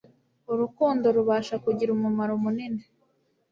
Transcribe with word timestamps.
urukundo 0.51 1.05
rubasha 1.17 1.55
gukira 1.63 1.91
umumaro 1.93 2.33
munini 2.43 2.83